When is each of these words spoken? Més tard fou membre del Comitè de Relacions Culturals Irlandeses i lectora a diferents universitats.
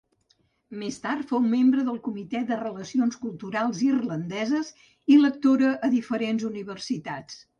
Més 0.83 0.95
tard 1.01 1.27
fou 1.31 1.43
membre 1.49 1.83
del 1.89 1.99
Comitè 2.07 2.41
de 2.51 2.57
Relacions 2.61 3.19
Culturals 3.27 3.83
Irlandeses 3.89 4.73
i 5.17 5.21
lectora 5.27 5.73
a 5.89 5.91
diferents 5.95 6.49
universitats. 6.53 7.41